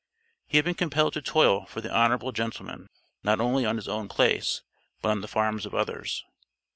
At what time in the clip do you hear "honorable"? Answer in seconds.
1.93-2.31